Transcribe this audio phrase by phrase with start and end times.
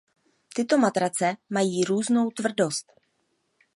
[0.55, 2.91] Tyto matrace mají různou tvrdost.